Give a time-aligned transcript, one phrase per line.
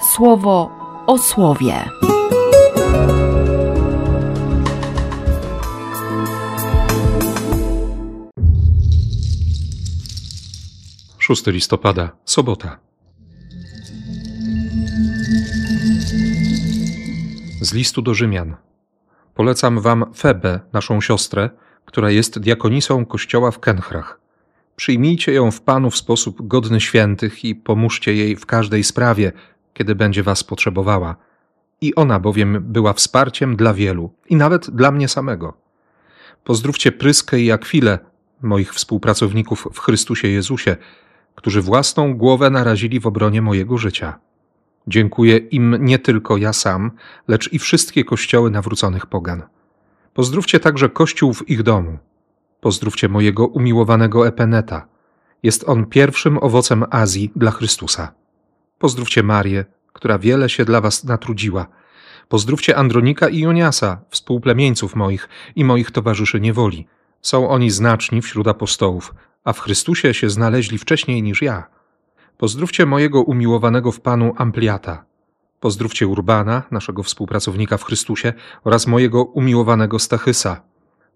[0.00, 0.70] słowo
[1.06, 1.84] o słowie.
[11.18, 12.78] 6 listopada, sobota.
[17.60, 18.56] Z listu do Rzymian.
[19.34, 21.50] Polecam wam Febę, naszą siostrę,
[21.84, 24.20] która jest diakonisą kościoła w Kenchrach.
[24.76, 29.32] Przyjmijcie ją w Panu w sposób godny świętych i pomóżcie jej w każdej sprawie,
[29.74, 31.16] kiedy będzie was potrzebowała.
[31.80, 35.54] I ona bowiem była wsparciem dla wielu, i nawet dla mnie samego.
[36.44, 37.98] Pozdrówcie Pryskę i Akwilę,
[38.42, 40.76] moich współpracowników w Chrystusie Jezusie,
[41.34, 44.18] którzy własną głowę narazili w obronie mojego życia.
[44.86, 46.90] Dziękuję im nie tylko ja sam,
[47.28, 49.42] lecz i wszystkie kościoły nawróconych pogan.
[50.14, 51.98] Pozdrówcie także kościół w ich domu.
[52.60, 54.86] Pozdrówcie mojego umiłowanego Epeneta.
[55.42, 58.12] Jest on pierwszym owocem Azji dla Chrystusa.
[58.80, 61.66] Pozdrówcie Marię, która wiele się dla was natrudziła.
[62.28, 66.86] Pozdrówcie Andronika i Joniasa, współplemieńców moich i moich towarzyszy niewoli.
[67.22, 69.14] Są oni znaczni wśród apostołów,
[69.44, 71.66] a w Chrystusie się znaleźli wcześniej niż ja.
[72.38, 75.04] Pozdrówcie mojego umiłowanego w Panu Ampliata.
[75.60, 78.32] Pozdrówcie Urbana, naszego współpracownika w Chrystusie,
[78.64, 80.62] oraz mojego umiłowanego Stachysa.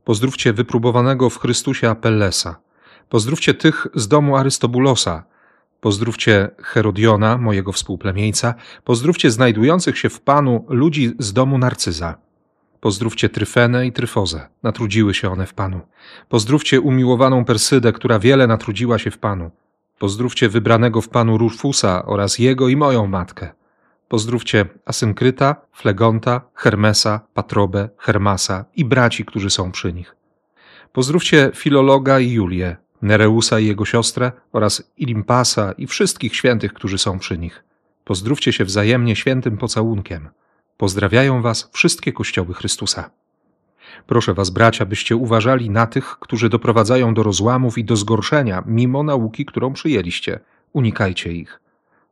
[0.04, 2.60] Pozdrówcie wypróbowanego w Chrystusie Apellesa.
[3.08, 5.33] Pozdrówcie tych z domu Arystobulosa.
[5.84, 8.54] Pozdrówcie Herodiona, mojego współplemieńca.
[8.84, 12.18] Pozdrówcie znajdujących się w Panu ludzi z domu Narcyza.
[12.80, 15.80] Pozdrówcie Tryfenę i Tryfozę, natrudziły się one w Panu.
[16.28, 19.50] Pozdrówcie umiłowaną Persydę, która wiele natrudziła się w Panu.
[19.98, 23.52] Pozdrówcie wybranego w Panu Rufusa oraz jego i moją matkę.
[24.08, 30.16] Pozdrówcie Asynkryta, Flegonta, Hermesa, Patrobę, Hermasa i braci, którzy są przy nich.
[30.92, 37.18] Pozdrówcie Filologa i Julię, Nereusa i jego siostrę oraz Ilimpasa i wszystkich świętych, którzy są
[37.18, 37.64] przy nich.
[38.04, 40.28] Pozdrówcie się wzajemnie świętym pocałunkiem.
[40.76, 43.10] Pozdrawiają Was wszystkie kościoły Chrystusa.
[44.06, 49.02] Proszę Was, bracia, byście uważali na tych, którzy doprowadzają do rozłamów i do zgorszenia, mimo
[49.02, 50.40] nauki, którą przyjęliście.
[50.72, 51.60] Unikajcie ich.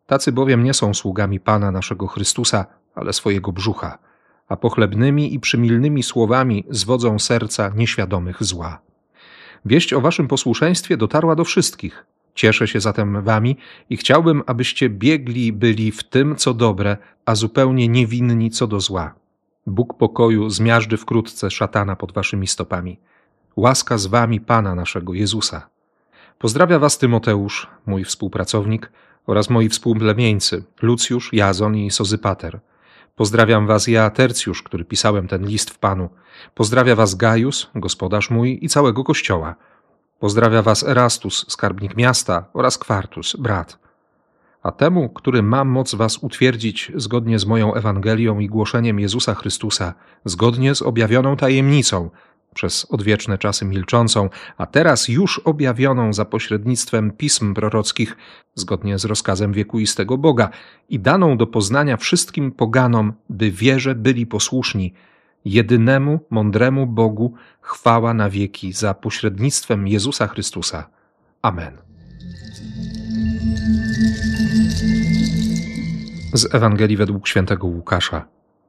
[0.07, 3.99] Tacy bowiem nie są sługami Pana naszego Chrystusa, ale swojego brzucha,
[4.49, 8.92] a pochlebnymi i przymilnymi słowami zwodzą serca nieświadomych zła.
[9.65, 12.05] Wieść o Waszym posłuszeństwie dotarła do wszystkich.
[12.35, 13.57] Cieszę się zatem Wami
[13.91, 16.97] i chciałbym, abyście biegli byli w tym, co dobre,
[17.27, 19.15] a zupełnie niewinni co do zła.
[19.67, 22.99] Bóg pokoju zmiażdży wkrótce szatana pod waszymi stopami.
[23.57, 25.69] Łaska z wami Pana naszego Jezusa.
[26.39, 28.93] Pozdrawia was Tymoteusz, mój współpracownik,
[29.27, 32.61] oraz moi współplemieńcy, Lucjusz, Jazon i Sozypater.
[33.17, 36.09] Pozdrawiam was ja, Tercjusz, który pisałem ten list w Panu.
[36.55, 39.55] Pozdrawia was Gajus, gospodarz mój i całego Kościoła.
[40.19, 43.83] Pozdrawia was Erastus, skarbnik miasta oraz Kwartus, brat
[44.63, 49.95] a temu, który ma moc was utwierdzić zgodnie z moją Ewangelią i głoszeniem Jezusa Chrystusa,
[50.25, 52.11] zgodnie z objawioną tajemnicą,
[52.55, 58.17] przez odwieczne czasy milczącą, a teraz już objawioną za pośrednictwem pism prorockich,
[58.55, 60.51] zgodnie z rozkazem wiekuistego Boga,
[60.89, 64.95] i daną do poznania wszystkim poganom, by wierze byli posłuszni,
[65.45, 70.91] jedynemu, mądremu Bogu chwała na wieki za pośrednictwem Jezusa Chrystusa.
[71.43, 71.79] Amen.
[76.35, 78.25] Z Ewangelii według świętego Łukasza.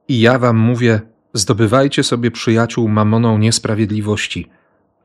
[0.07, 1.01] I ja wam mówię,
[1.33, 4.49] zdobywajcie sobie przyjaciół mamoną niesprawiedliwości,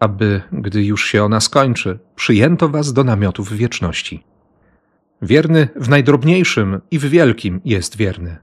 [0.01, 4.25] aby, gdy już się ona skończy, przyjęto was do namiotów wieczności.
[5.23, 8.37] Wierny w najdrobniejszym i w wielkim jest wierny,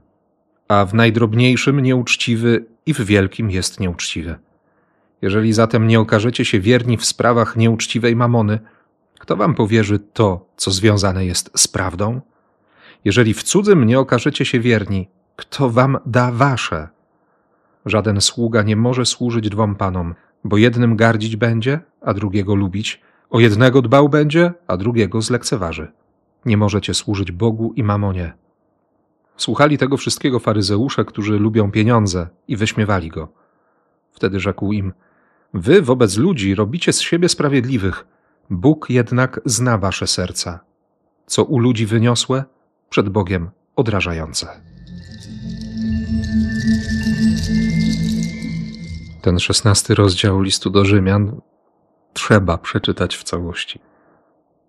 [0.68, 4.38] a w najdrobniejszym nieuczciwy i w wielkim jest nieuczciwy.
[5.22, 8.58] Jeżeli zatem nie okażecie się wierni w sprawach nieuczciwej mamony,
[9.18, 12.20] kto wam powierzy to, co związane jest z prawdą?
[13.04, 16.95] Jeżeli w cudzym nie okażecie się wierni, kto wam da wasze?
[17.86, 20.14] Żaden sługa nie może służyć dwom panom,
[20.44, 25.92] bo jednym gardzić będzie, a drugiego lubić, o jednego dbał będzie, a drugiego zlekceważy.
[26.44, 28.32] Nie możecie służyć Bogu i mamonie.
[29.36, 33.28] Słuchali tego wszystkiego faryzeusze, którzy lubią pieniądze i wyśmiewali go.
[34.12, 34.92] Wtedy rzekł im:
[35.54, 38.06] Wy wobec ludzi robicie z siebie sprawiedliwych,
[38.50, 40.60] Bóg jednak zna wasze serca.
[41.26, 42.44] Co u ludzi wyniosłe,
[42.90, 44.46] przed Bogiem odrażające.
[49.26, 51.40] Ten szesnasty rozdział listu do Rzymian
[52.12, 53.80] trzeba przeczytać w całości.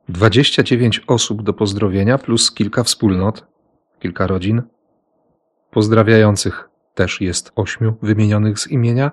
[0.10, 3.48] 29 osób do pozdrowienia, plus kilka wspólnot,
[4.00, 4.62] kilka rodzin.
[5.72, 9.12] Pozdrawiających też jest ośmiu wymienionych z imienia,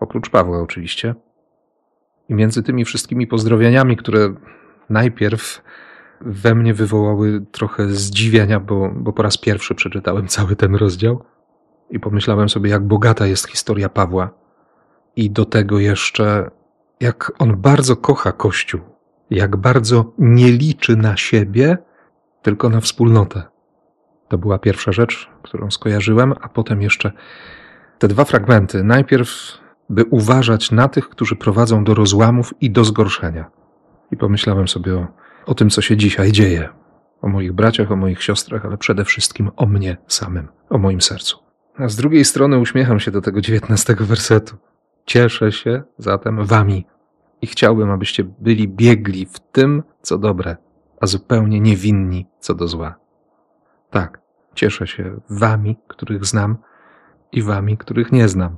[0.00, 1.14] oprócz Pawła oczywiście.
[2.28, 4.34] I między tymi wszystkimi pozdrowieniami, które
[4.90, 5.62] najpierw
[6.20, 11.24] we mnie wywołały trochę zdziwienia, bo, bo po raz pierwszy przeczytałem cały ten rozdział
[11.90, 14.45] i pomyślałem sobie, jak bogata jest historia Pawła
[15.16, 16.50] i do tego jeszcze,
[17.00, 18.80] jak on bardzo kocha Kościół,
[19.30, 21.78] jak bardzo nie liczy na siebie,
[22.42, 23.42] tylko na wspólnotę.
[24.28, 27.12] To była pierwsza rzecz, którą skojarzyłem, a potem jeszcze
[27.98, 28.84] te dwa fragmenty.
[28.84, 29.28] Najpierw,
[29.90, 33.50] by uważać na tych, którzy prowadzą do rozłamów i do zgorszenia.
[34.10, 35.06] I pomyślałem sobie o,
[35.46, 36.68] o tym, co się dzisiaj dzieje.
[37.22, 41.38] O moich braciach, o moich siostrach, ale przede wszystkim o mnie samym, o moim sercu.
[41.78, 44.56] A z drugiej strony uśmiecham się do tego dziewiętnastego wersetu.
[45.06, 46.86] Cieszę się zatem wami
[47.42, 50.56] i chciałbym, abyście byli biegli w tym, co dobre,
[51.00, 52.94] a zupełnie niewinni co do zła.
[53.90, 54.20] Tak,
[54.54, 56.56] cieszę się wami, których znam
[57.32, 58.56] i wami, których nie znam,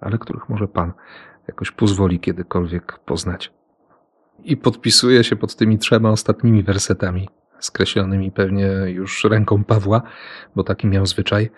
[0.00, 0.92] ale których może Pan
[1.48, 3.52] jakoś pozwoli kiedykolwiek poznać.
[4.44, 10.02] I podpisuję się pod tymi trzema ostatnimi wersetami, skreślonymi pewnie już ręką Pawła,
[10.56, 11.50] bo taki miał zwyczaj,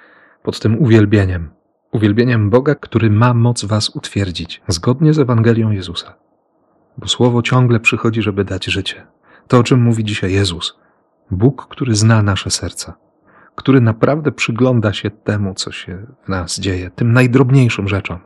[0.43, 1.51] pod tym uwielbieniem.
[1.93, 6.15] Uwielbieniem Boga, który ma moc was utwierdzić, zgodnie z Ewangelią Jezusa.
[6.99, 9.07] Bo słowo ciągle przychodzi, żeby dać życie.
[9.49, 10.79] To, o czym mówi dzisiaj Jezus.
[11.31, 12.97] Bóg, który zna nasze serca,
[13.55, 18.19] który naprawdę przygląda się temu, co się w nas dzieje, tym najdrobniejszym rzeczom.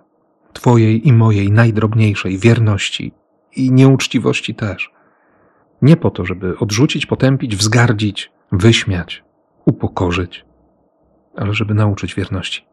[0.53, 3.13] Twojej i mojej najdrobniejszej wierności
[3.57, 4.91] i nieuczciwości też.
[5.83, 9.25] Nie po to, żeby odrzucić, potępić, wzgardzić, wyśmiać,
[9.65, 10.45] upokorzyć,
[11.37, 12.67] ale żeby nauczyć wierności.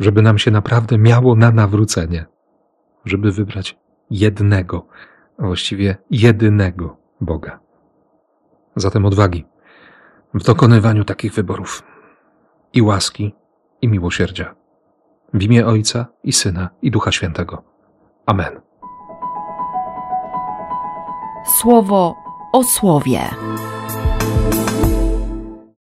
[0.00, 2.26] Żeby nam się naprawdę miało na nawrócenie,
[3.04, 3.78] żeby wybrać
[4.10, 4.86] jednego,
[5.38, 7.60] a właściwie jedynego Boga.
[8.76, 9.44] Zatem odwagi
[10.34, 11.82] w dokonywaniu takich wyborów
[12.72, 13.34] i łaski,
[13.82, 14.54] i miłosierdzia.
[15.34, 17.62] W imię Ojca i Syna i Ducha Świętego.
[18.26, 18.60] Amen.
[21.60, 22.14] Słowo
[22.52, 23.20] o słowie.